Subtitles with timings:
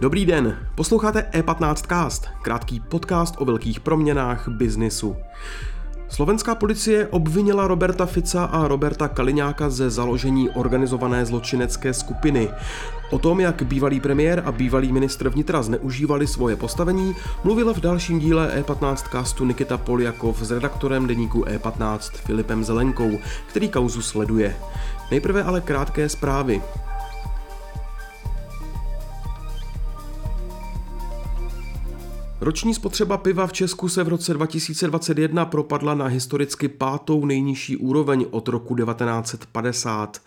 [0.00, 5.16] Dobrý den, posloucháte E15cast, krátký podcast o velkých proměnách biznisu.
[6.10, 12.50] Slovenská policie obvinila Roberta Fica a Roberta Kaliňáka ze založení organizované zločinecké skupiny.
[13.10, 17.14] O tom, jak bývalý premiér a bývalý ministr vnitra zneužívali svoje postavení,
[17.44, 23.68] mluvila v dalším díle E15 castu Nikita Poljakov s redaktorem deníku E15 Filipem Zelenkou, který
[23.68, 24.56] kauzu sleduje.
[25.10, 26.62] Nejprve ale krátké zprávy.
[32.42, 38.26] Roční spotřeba piva v Česku se v roce 2021 propadla na historicky pátou nejnižší úroveň
[38.30, 40.22] od roku 1950.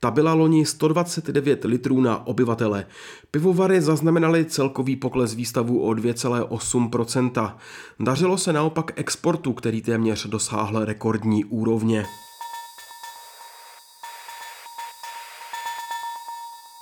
[0.00, 2.86] Ta byla loni 129 litrů na obyvatele.
[3.30, 7.52] Pivovary zaznamenaly celkový pokles výstavu o 2,8%.
[8.00, 12.06] Dařilo se naopak exportu, který téměř dosáhl rekordní úrovně.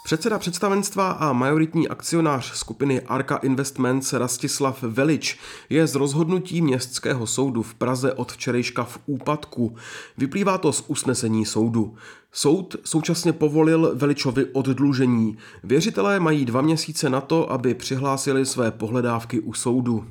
[0.07, 5.39] Předseda představenstva a majoritní akcionář skupiny Arka Investments Rastislav Velič
[5.71, 9.77] je z rozhodnutí městského soudu v Praze od včerejška v úpadku.
[10.19, 11.95] Vyplývá to z usnesení soudu.
[12.33, 15.39] Soud současně povolil Veličovi oddlužení.
[15.63, 20.05] Věřitelé mají dva měsíce na to, aby přihlásili své pohledávky u soudu.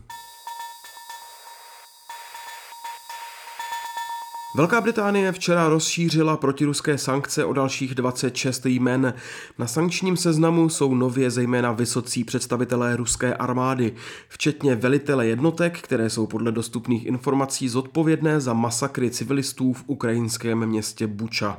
[4.55, 9.13] Velká Británie včera rozšířila protiruské sankce o dalších 26 jmen.
[9.57, 13.93] Na sankčním seznamu jsou nově zejména vysocí představitelé ruské armády,
[14.27, 21.07] včetně velitele jednotek, které jsou podle dostupných informací zodpovědné za masakry civilistů v ukrajinském městě
[21.07, 21.57] Buča.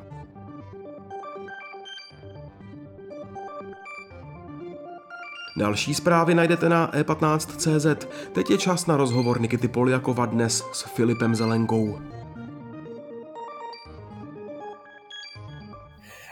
[5.56, 8.06] Další zprávy najdete na e15.cz.
[8.32, 12.13] Teď je čas na rozhovor Nikity Poljakova dnes s Filipem Zelenkou.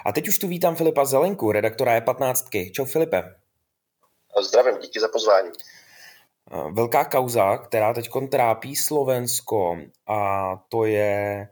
[0.05, 2.70] A teď už tu vítám Filipa Zelenku, redaktora E15.
[2.72, 3.34] Čau Filipe.
[4.48, 5.51] Zdravím, díky za pozvání.
[6.73, 11.48] Velká kauza, která teď trápí Slovensko a to je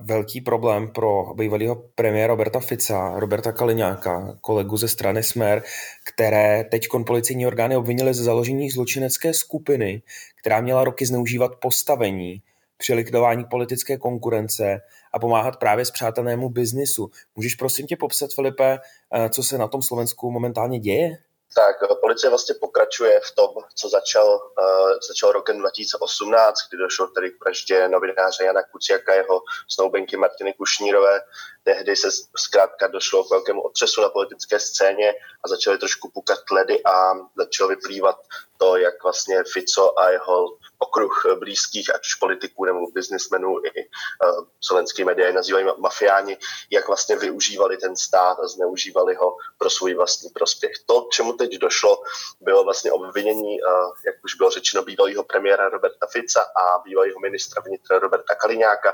[0.00, 5.62] velký problém pro bývalého premiéra Roberta Fica, Roberta Kaliňáka, kolegu ze strany Smer,
[6.04, 10.02] které teď policejní orgány obvinily ze založení zločinecké skupiny,
[10.40, 12.42] která měla roky zneužívat postavení
[12.84, 14.80] při likvidování politické konkurence
[15.12, 17.10] a pomáhat právě spřátelnému biznisu.
[17.36, 18.78] Můžeš prosím tě popsat, Filipe,
[19.14, 21.18] eh, co se na tom Slovensku momentálně děje?
[21.56, 27.06] Tak eh, policie vlastně pokračuje v tom, co začal, uh, začal rokem 2018, kdy došlo
[27.06, 31.20] tedy k vraždě novináře Jana Kuciaka, jeho snoubenky Martiny Kušnírové.
[31.62, 36.84] Tehdy se zkrátka došlo k velkému otřesu na politické scéně a začaly trošku pukat ledy
[36.84, 38.16] a začalo vyplývat
[38.58, 44.44] to, jak vlastně Fico a jeho okruh blízkých, ať už politiků nebo biznismenů i uh,
[44.60, 46.36] slovenský média nazývají mafiáni,
[46.70, 50.72] jak vlastně využívali ten stát a zneužívali ho pro svůj vlastní prospěch.
[50.86, 52.02] To, čemu teď došlo,
[52.40, 57.62] bylo vlastně obvinění, uh, jak už bylo řečeno, bývalého premiéra Roberta Fica a bývalého ministra
[57.66, 58.92] vnitra Roberta Kaliňáka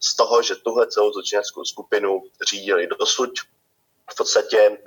[0.00, 3.30] z toho, že tuhle celou zločineckou skupinu řídili dosud
[4.12, 4.78] v podstatě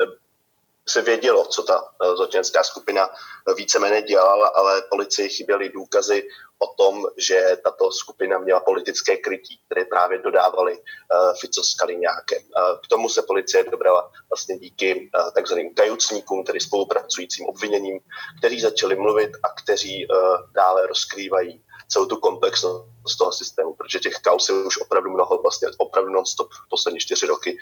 [0.89, 3.09] se vědělo, co ta eh, zločinecká skupina
[3.57, 6.27] víceméně dělala, ale policii chyběly důkazy
[6.59, 12.41] o tom, že tato skupina měla politické krytí, které právě dodávali uh, Fico s Kaliňákem.
[12.83, 17.99] K tomu se policie dobrala vlastně díky takzvaným kajucníkům, tedy spolupracujícím obviněním,
[18.39, 20.07] kteří začali mluvit a kteří
[20.55, 25.67] dále rozkrývají celou tu komplexnost toho systému, protože těch kaus je už opravdu mnoho, vlastně
[25.77, 27.57] opravdu non-stop poslední čtyři roky,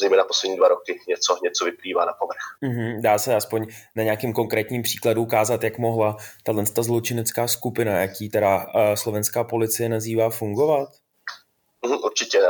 [0.00, 2.38] zejména poslední dva roky něco, něco vyplývá na povrch.
[2.62, 3.66] Mm-hmm, dá se aspoň
[3.96, 9.88] na nějakým konkrétním příkladu ukázat, jak mohla tato ta zločinecká skupina, jaký teda slovenská policie
[9.88, 10.88] nazývá, fungovat?
[11.86, 12.40] Mm, určitě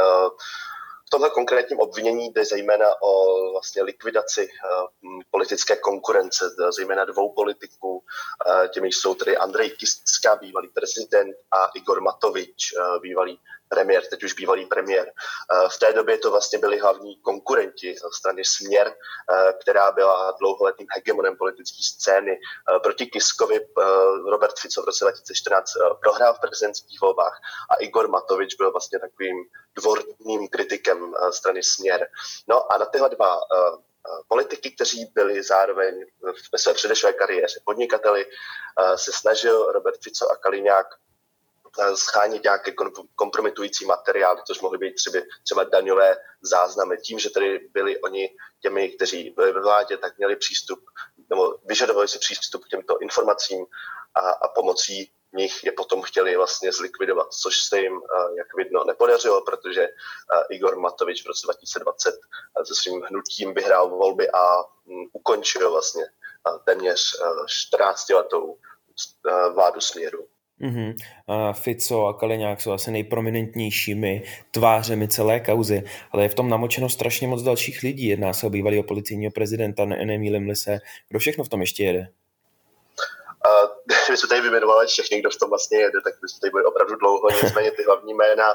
[1.13, 3.13] tomhle konkrétním obvinění jde zejména o
[3.53, 6.45] vlastně likvidaci uh, politické konkurence,
[6.77, 7.93] zejména dvou politiků.
[7.97, 13.41] Uh, těmi jsou tedy Andrej Kistka, bývalý prezident, a Igor Matovič, bývalý
[13.73, 15.07] premiér, teď už bývalý premiér.
[15.09, 20.87] Eh, v té době to vlastně byli hlavní konkurenti strany Směr, eh, která byla dlouholetým
[20.95, 22.33] hegemonem politické scény.
[22.33, 23.61] Eh, proti Kiskovi
[24.31, 29.37] Robert Fico v roce 2014 prohrál v prezidentských volbách a Igor Matovič byl vlastně takovým
[29.77, 32.09] dvorním kritikem strany Směr.
[32.49, 33.41] No a na tyhle dva
[34.29, 36.05] politiky, kteří byli zároveň
[36.53, 38.27] ve své předešlé kariéře podnikateli,
[38.97, 40.87] se snažil Robert Fico a Kaliňák
[41.95, 42.73] schánit nějaké
[43.15, 46.97] kompromitující materiály, což mohly být třeba, třeba daňové záznamy.
[46.97, 48.29] Tím, že tedy byli oni
[48.63, 50.81] těmi, kteří byli ve vládě, tak měli přístup,
[51.31, 53.67] nebo vyžadovali si přístup k těmto informacím
[54.15, 58.01] a, a pomocí nich je potom chtěli vlastně zlikvidovat, což se jim,
[58.37, 59.89] jak vidno, nepodařilo, protože
[60.51, 62.15] Igor Matovič v roce 2020
[62.65, 66.05] se svým hnutím vyhrál volby a mm, ukončil vlastně
[66.65, 67.17] téměř
[67.47, 68.59] 14 letou
[69.55, 70.29] vládu směru.
[70.63, 70.95] Mm-hmm.
[71.53, 77.29] Fico a Kaliňák jsou asi nejprominentnějšími tvářemi celé kauzy, ale je v tom namočeno strašně
[77.29, 78.07] moc dalších lidí.
[78.07, 80.79] Jedná se o bývalého policejního prezidenta, ne, nemýlim se.
[81.09, 82.09] Kdo všechno v tom ještě jede?
[83.53, 83.69] Uh,
[84.11, 86.65] my jsme tady vyjmenovali všechny, kdo v tom vlastně jede, tak my jsme tady byli
[86.65, 88.55] opravdu dlouho, nicméně ty hlavní jména uh,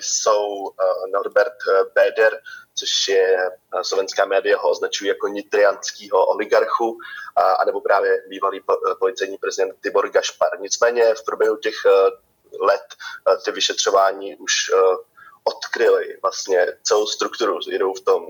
[0.00, 0.72] jsou uh,
[1.12, 1.58] Norbert
[1.94, 2.40] Beder,
[2.74, 3.50] což je
[3.82, 6.98] slovenská média ho označují jako nitrianského oligarchu, uh,
[7.58, 8.60] anebo právě bývalý
[8.98, 10.60] policejní prezident Tibor Gašpar.
[10.60, 11.74] Nicméně v průběhu těch
[12.60, 12.86] let
[13.44, 14.52] ty vyšetřování už
[15.44, 18.26] odkryly vlastně celou strukturu, jedou v tom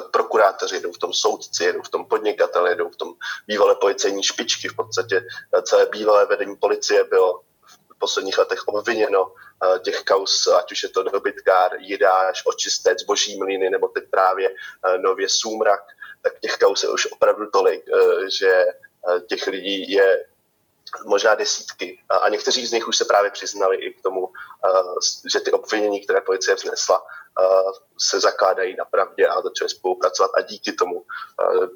[0.00, 3.14] prokurátoři, jedou v tom soudci, jedou v tom podnikatel, jedou v tom
[3.46, 4.68] bývalé policejní špičky.
[4.68, 7.40] V podstatě eh, celé bývalé vedení policie bylo
[7.94, 13.38] v posledních letech obviněno eh, těch kaus, ať už je to dobytkár, jidáš, očistec, boží
[13.38, 15.80] mlíny, nebo teď právě eh, nově sůmrak,
[16.22, 17.84] tak těch kaus je už opravdu tolik,
[18.38, 18.64] že
[19.26, 20.24] těch lidí je
[21.06, 21.98] možná desítky.
[22.08, 24.28] A někteří z nich už se právě přiznali i k tomu,
[25.32, 27.02] že ty obvinění, které policie vznesla,
[27.98, 31.04] se zakládají na pravdě a začali spolupracovat a díky tomu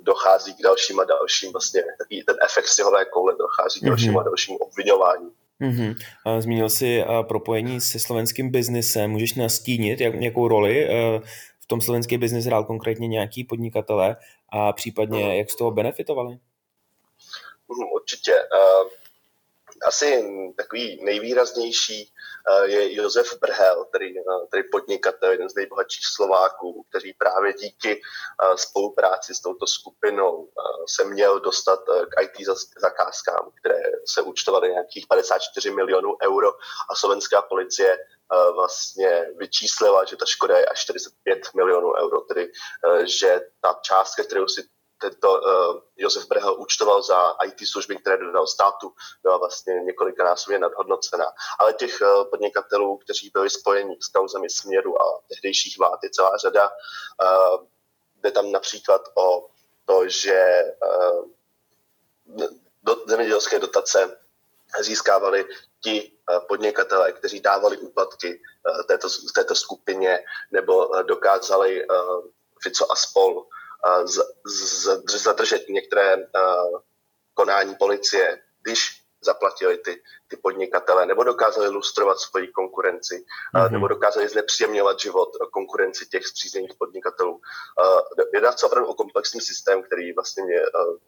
[0.02, 3.88] dochází k dalším a dalším vlastně takový ten efekt stěhové koule dochází k mm-hmm.
[3.88, 5.30] dalšímu a dalšímu obvinování.
[5.60, 5.96] Mm-hmm.
[6.38, 9.10] Zmínil jsi propojení se slovenským biznesem.
[9.10, 10.88] Můžeš nastínit, jak, jakou roli
[11.60, 14.16] v tom slovenský biznis hrál konkrétně nějaký podnikatele
[14.52, 15.30] a případně mm.
[15.30, 16.30] jak z toho benefitovali?
[17.68, 18.32] Mm, určitě.
[19.82, 20.24] Asi
[20.56, 22.12] takový nejvýraznější
[22.48, 27.92] Eh, je Josef Brhel, který, eh, který podnikatel, jeden z nejbohatších Slováků, který právě díky
[27.92, 30.48] eh, spolupráci s touto skupinou
[30.88, 32.46] se měl dostat k IT
[32.80, 36.52] zakázkám, které se účtovaly nějakých 54 milionů euro
[36.90, 37.98] a slovenská policie
[38.54, 42.52] vlastně vyčíslila, že ta škoda je až 45 milionů euro, tedy
[43.04, 44.62] že ta částka, kterou si
[44.98, 51.26] tento uh, Josef Brehel účtoval za IT služby, které dodal státu, byla vlastně několikanásobně nadhodnocená.
[51.58, 56.36] Ale těch uh, podnikatelů, kteří byli spojeni s kauzami směru a tehdejších vlád, je celá
[56.36, 56.68] řada.
[56.68, 57.66] Uh,
[58.16, 59.48] jde tam například o
[59.84, 61.28] to, že uh,
[62.82, 64.18] do, zemědělské dotace
[64.80, 65.44] získávali
[65.80, 66.12] ti
[66.48, 68.42] podnikatelé, kteří dávali úplatky
[68.88, 70.18] této, této skupině
[70.50, 71.86] nebo dokázali
[72.62, 73.46] Fico a spol
[74.04, 76.16] z, z, zadržet některé
[77.34, 83.24] konání policie, když zaplatili ty, ty podnikatele, nebo dokázali lustrovat svoji konkurenci,
[83.54, 83.70] mm-hmm.
[83.70, 87.40] nebo dokázali znepříjemňovat život konkurenci těch zpřízněných podnikatelů.
[88.34, 90.60] Jedná se opravdu o komplexní systém, který vlastně mě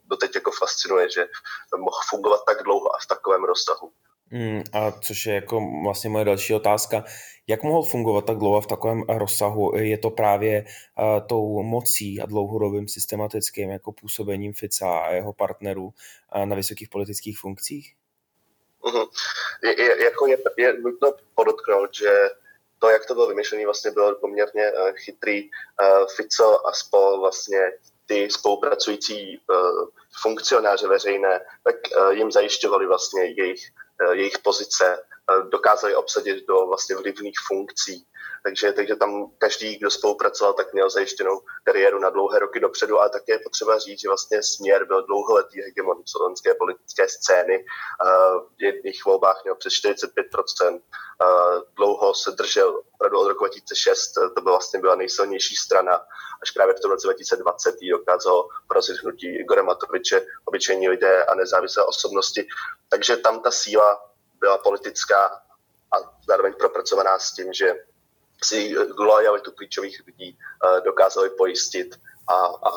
[0.03, 1.27] doteď jako fascinuje, že
[1.77, 3.91] mohl fungovat tak dlouho a v takovém rozsahu.
[4.31, 7.03] Mm, a což je jako vlastně moje další otázka.
[7.47, 9.75] Jak mohl fungovat tak dlouho v takovém rozsahu?
[9.75, 15.85] Je to právě uh, tou mocí a dlouhodobým systematickým jako působením Fica a jeho partnerů
[15.85, 17.95] uh, na vysokých politických funkcích?
[18.83, 19.07] Uh-huh.
[19.63, 22.29] Je, je, jako je, je nutno podotknout, že
[22.79, 25.43] to, jak to bylo vymyšlené, vlastně bylo poměrně uh, chytrý.
[25.43, 27.59] Uh, Fico a spol vlastně
[28.05, 29.87] ty spolupracující uh,
[30.21, 33.59] funkcionáře veřejné, tak uh, jim zajišťovali vlastně jejich
[34.13, 38.05] jejich pozice, eh, dokázali obsadit do vlastně vlivných funkcí.
[38.43, 43.09] Takže, takže tam každý, kdo spolupracoval, tak měl zajištěnou kariéru na dlouhé roky dopředu, ale
[43.09, 47.55] také je potřeba říct, že vlastně směr byl dlouholetý hegemon slovenské politické scény.
[47.55, 50.81] Eh, v jedných volbách měl přes 45%,
[51.75, 56.01] dlouho se držel, opravdu od roku 2006, to byla vlastně byla nejsilnější strana,
[56.41, 61.85] až právě v tom roce 2020 dokázalo porazit hnutí Igora Matoviče, obyčejní lidé a nezávislé
[61.85, 62.47] osobnosti.
[62.89, 64.01] Takže tam ta síla
[64.39, 65.41] byla politická
[65.91, 67.75] a zároveň propracovaná s tím, že
[68.43, 71.95] si lojalitu klíčových lidí eh, dokázali pojistit
[72.27, 72.71] a, a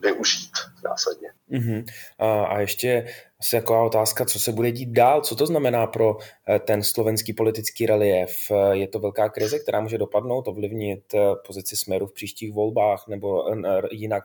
[0.00, 0.50] využít
[0.84, 1.28] následně.
[1.50, 1.84] Uh-huh.
[2.18, 3.08] A, a ještě
[3.40, 6.16] asi taková otázka, co se bude dít dál, co to znamená pro
[6.48, 8.52] eh, ten slovenský politický relief.
[8.72, 13.44] Je to velká krize, která může dopadnout, ovlivnit eh, pozici Smeru v příštích volbách nebo
[13.90, 14.24] jinak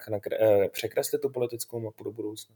[0.72, 2.56] překreslit tu politickou mapu do budoucna?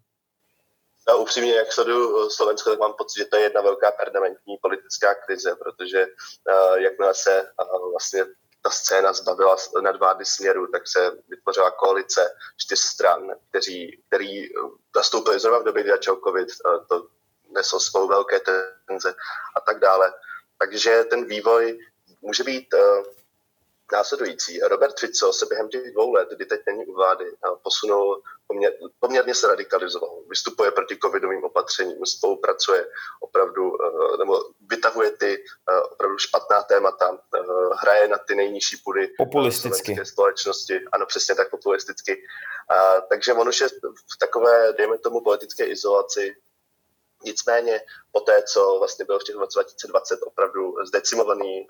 [1.08, 5.16] A upřímně, jak sleduju Slovensko, tak mám pocit, že to je jedna velká permanentní politická
[5.16, 8.26] krize, protože uh, jakmile se uh, vlastně
[8.62, 14.50] ta scéna zbavila nadvlády směru, tak se vytvořila koalice čtyř stran, kteří, který
[14.96, 16.48] nastoupili zrovna v době, kdy začal covid,
[16.90, 17.08] to
[17.50, 18.40] neslo spolu velké
[18.88, 19.16] tenze
[19.56, 20.14] a tak dále.
[20.58, 21.80] Takže ten vývoj
[22.22, 23.04] může být uh,
[23.92, 24.60] následující.
[24.60, 27.26] Robert Fico se během těch dvou let, kdy teď není u vlády,
[27.64, 30.24] posunul poměr, poměrně se radikalizoval.
[30.30, 32.88] Vystupuje proti covidovým opatřením, spolupracuje
[33.22, 33.72] opravdu,
[34.20, 34.39] nebo
[34.70, 35.44] vytahuje ty
[35.92, 37.18] opravdu špatná témata,
[37.82, 40.80] hraje na ty nejnižší půdy populisticky společnosti.
[40.92, 42.24] Ano, přesně tak populisticky.
[43.10, 43.68] takže on už je
[44.13, 46.36] v takové, dejme tomu, politické izolaci,
[47.27, 47.81] Nicméně
[48.12, 51.67] po té, co vlastně byl v těch 2020 opravdu zdecimovaný,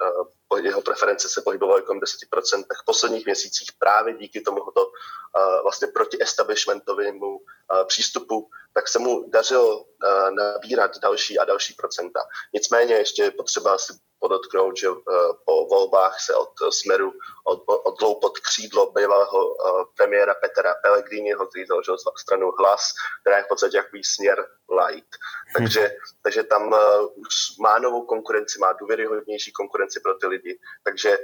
[0.52, 5.64] uh, jeho preference se pohybovaly kolem 10%, tak v posledních měsících právě díky tomuto uh,
[5.64, 5.88] vlastně
[6.22, 9.86] establishmentovému uh, přístupu, tak se mu dařilo
[10.30, 12.20] nabírat další a další procenta.
[12.54, 15.02] Nicméně ještě je potřeba si podotknout, že uh,
[15.46, 17.14] po volbách se od smeru
[17.46, 22.82] od, odlou pod křídlo bývalého uh, premiéra Petra Pellegriniho, který založil stranu Hlas,
[23.22, 24.46] která je v podstatě jaký směr
[24.84, 25.10] light.
[25.58, 25.98] Takže, hmm.
[26.24, 26.78] takže tam uh,
[27.18, 31.18] už má novou konkurenci, má důvěryhodnější konkurenci pro ty lidi, takže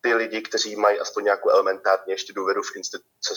[0.00, 3.34] ty lidi, kteří mají aspoň nějakou elementární ještě důvěru v instituce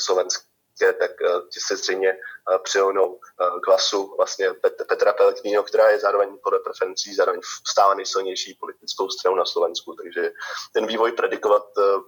[0.77, 1.12] slovenské, tak
[1.53, 3.20] ti se zřejmě uh, přilnou uh,
[3.63, 9.10] k hlasu vlastně Pet- Petra Pellegriniho, která je zároveň podle preferencí zároveň stále nejsilnější politickou
[9.10, 10.32] stranou na Slovensku, takže
[10.74, 11.63] ten vývoj predikovat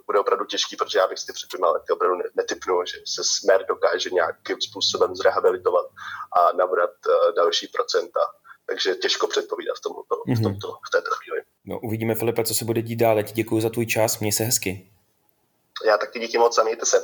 [0.06, 3.66] bude opravdu těžký, protože já bych si před dvěma lety opravdu netipnul, že se smer
[3.68, 5.86] dokáže nějakým způsobem zrehabilitovat
[6.40, 6.92] a nabrat
[7.36, 8.20] další procenta.
[8.66, 10.44] Takže těžko předpovídat v, tomto, v, mhm.
[10.44, 11.42] tomto, v této chvíli.
[11.66, 13.24] No, uvidíme, Filipe, co se bude dít dál.
[13.24, 14.92] ti děkuji za tvůj čas, měj se hezky.
[15.86, 17.04] Já taky díky moc a mějte se.